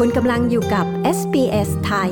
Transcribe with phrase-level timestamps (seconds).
[0.00, 0.86] คุณกำลังอยู่กับ
[1.18, 2.10] SBS ไทย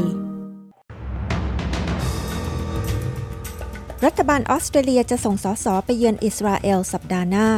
[4.05, 7.49] รัฐบาลออสเตรเลียจะส่งสสไปเยือนอิสราเอลสัปดาห์หน้า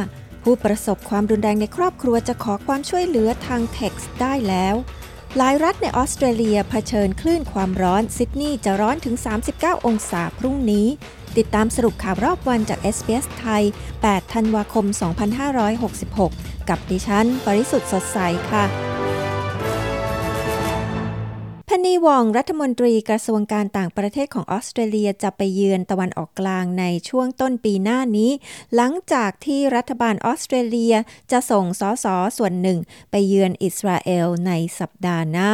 [0.43, 4.75] ผู้ประสบความรุนแรงในครอบครัวจะขอความช่วยเหลือทางเท็กซ์ได้แล้ว
[5.37, 9.15] หลายรัฐในออสเตรเลียเผชิญคลื่นความร้อน ซิดนีย์จะร้อนถึง
[9.51, 10.87] 39 องศาพรุ่งนี้
[11.37, 13.63] ติดตามสรุปข่าวรอบวันจาก SBS ไทย
[13.99, 14.85] 8 ธันวาคม
[15.77, 18.19] 2566 กับดิฉัน ปริสุทธ์สดใส
[18.51, 18.94] ค่ะ
[21.85, 28.31] นีวองรัฐมนตรีกระทรวงการต่างประเทศของออสเตรเลียจะไปเยือนตะวันออกกลางในช่วงต้นปีหน้านี้
[28.75, 30.95] หลังจากที่รัฐบาลออสเตรเลีย
[31.31, 32.05] จะส่งสส
[32.37, 32.79] ส่วนหนึ่ง
[33.11, 35.53] ไปเยือนอิสราเอลในสัปดาห์หน้า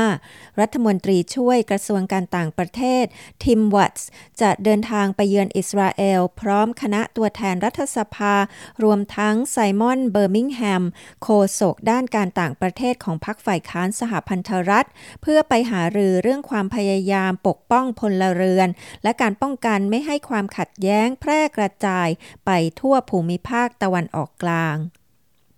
[0.59, 3.05] รัฐมนตรีช่วยกระทรวงการต่างประเทศ
[3.43, 4.07] ทิมวัตส์
[4.41, 8.35] จะเดินทางไปเยือนอิสราเอล พร้อมคณะตัวแทนรัฐสภา
[8.83, 10.83] รวมทั้งไซมอนเบอร์มิงแฮม
[11.23, 11.29] โฆ
[11.59, 14.87] ษกด้านการต่างประเทศของพรรคฝ่ายค้านสหพันธรัฐ
[15.21, 18.69] เพื่อไปหารือเรื่องความพยายามปกป้องพลเรือน
[19.03, 22.07] และการป้องกันไม่ให้ความขัดแย้งแพร่กระจาย
[22.45, 24.77] ไปทั่วภูมิภาคตะวันออกกลาง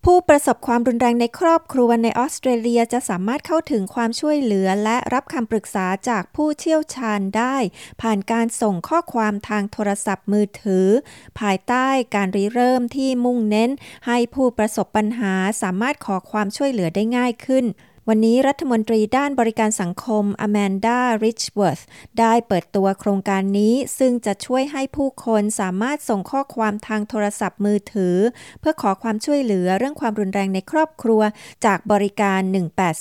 [0.08, 7.55] ผู้ประสบความรุนแรงในครอบครัวในออสเตรเลียจะสามารถเข้าถึงความช่วยเหลือและรับคำปรึกษาจากผู้เชี่ยวชาญได้
[8.02, 10.88] ผ่านการส่งข้อความทางโทรศัพท์มือถือ
[11.39, 13.72] ภายใต้การริเริ่มที่มุ่งเน้น
[14.08, 17.66] ให้ผู้ประสบปัญหาสามารถขอความช่วยเหลือได้ง่ายขึ้น
[18.09, 21.81] วันนี้รัฐมนตรีด้านบริการสังคมอแมนดาริชเวิร์ธ
[22.19, 28.17] ได้เปิดตัวโครงการนี้ซึ่งจะช่วยให้ผู้คนสามารถส่งข้อความทางโทรศัพท์มือถือ
[28.59, 31.21] เพื่อขอความช่วยเหลือเรื่องความรุนแรงในครอบครัว
[31.65, 32.39] จากบริการ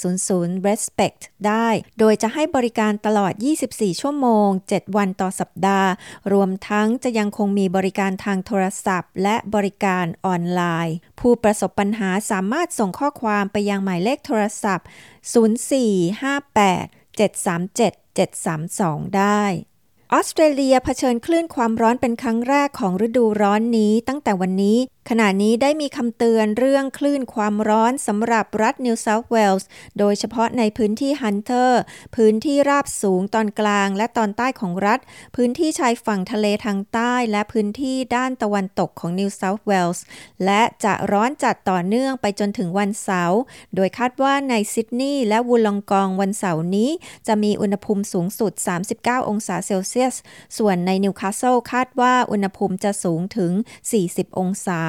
[0.03, 3.33] 1800 Respect ได้ โดยจะให้บริการตลอด
[3.67, 5.91] 24 ชั่วโมง 7 วันต่อสัปดาห์
[6.33, 19.43] รวมทั้งจะยังคงมีบริการทางโทรศัพท์ และบริการออนไลน์ ผู้ประสบปัญหาสามารถส่งข้อความไปยังหมายเลขโทรศัพท์0458 737 732 ได้
[20.13, 24.77] ออสเตรเลียเผชิญคลื่นความร้อนเป็นครั้งแรกของฤดูร้อนนี้ตั้งแต่วันนี้
[25.11, 29.69] ขณะนี้ได้มีคำเตือนเรื่องคลื่นความร้อนสำหรับรัฐนิวเซาท์เวลส์
[29.99, 31.81] โดยเฉพาะในพื้นที่ฮันเตอร์
[32.17, 34.99] พื้นที่ราบสูงตอนกลางและตอนใต้ของรัฐ
[35.37, 40.05] พื้นที่ชายฝั่งทะเลทางใต้ และพื้นที่ด้านตะวันตกของนิวเซาท์เวลส์
[40.45, 43.41] และจะร้อนจัดต่อเนื่องไปจนถึงวันเสาร์
[43.75, 46.91] โดยคาดว่าในซิดนีย์และวูลองกองวันเสาร์นี้
[47.27, 48.53] จะมีอุณหภูมิสูงสุด
[48.93, 50.15] 39 องศาเซลเซียส
[50.59, 53.53] ส่วนในนิวคาสเซิลคาดว่าอุณหภูมิจะสูงถึง
[53.97, 54.81] 40 องศา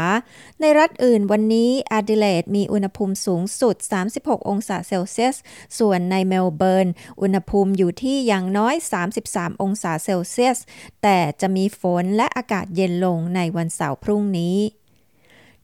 [0.62, 3.76] ในรัฐอื่นวันนี้แอดิเลดมีอุณหภูมิสูงสุด
[4.14, 5.36] 36 องศาเซลเซียส
[5.80, 6.88] ส่วนในเมลเบิร์น
[7.22, 8.76] อุณหภูมิอยู่ที่อย่างน้อย
[9.20, 10.60] 33 องศาเซลเซียส
[11.04, 14.58] แต่จะมีฝนและอากาศเย็นลงในวันเสาร์พรุ่งนี้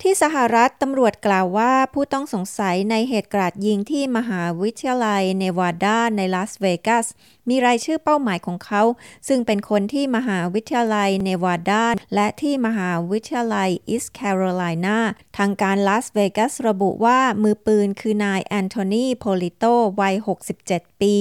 [0.03, 7.05] ที่สหรัฐตำรวจกล่าวว่าผู้ต้องสงสัยในเหตุกราดยิงที่มหาวิทยาลัยเนวาดาในลาสเวกัส
[7.49, 8.83] มีรายชื่อเป้าหมายของเขา
[9.27, 11.83] ซึ่งเป็นคนที่มหาวิทยาลัยเนวาดา
[12.15, 14.99] และที่มหาวิทยาลัยอีสต์แคโรไลนา
[15.38, 19.65] ทางการลาสเวกัสระบุว่ามือปืนคือนายแอนโทนีโพลิโต
[20.01, 20.15] วัย
[20.59, 21.15] 67 ปี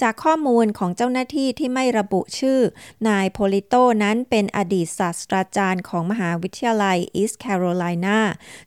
[0.00, 2.60] จากข้อมูลของเจ้าหน้าที่ที่ไม่ระบุชื่อ
[3.08, 8.21] นายโพลิโตนั้นเป็นอดีตศาสตราจารย์ของมหาวิทยาลัยอีสต์แคโรไลนา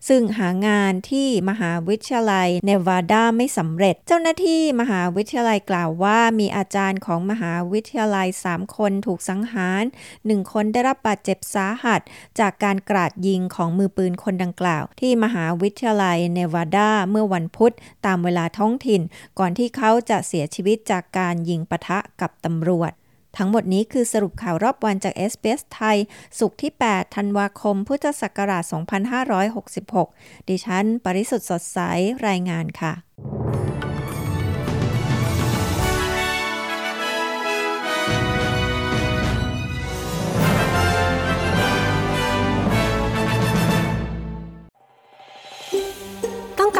[0.08, 9.82] ซึ่งหางานที่มหาวิทยาลัยเนวาดาไม่สำเร็จ เจ้าหน้าที่มหาวิทยาลัยกล่าวว่ามีอาจารย์ของมหาวิทยาลัย 3 คนถูกสังหาร
[10.16, 12.00] 1 คนได้รับบาดเจ็บสาหัส
[12.40, 17.74] จากการกราดยิงของมือปืนคนดังกล่าว ที่มหาวิทยาลัยเนวาดาเมื่อวันพุธ
[18.06, 19.02] ตามเวลาท้องถิ่น
[19.38, 22.92] ก่อนที่เขาจะเสียชีวิตจากการยิงปะทะกับตำรวจ
[23.36, 25.98] ทั้งหมดนี้คือสรุปข่าวรอบวันจากเอสเปสไทย
[26.38, 28.64] สุขที่ 8 ธันวาคม พุทธศักราช
[29.96, 31.78] 2566 ดิฉัน ปริสุทธ์สดใส
[32.28, 32.92] รายงานค่ะ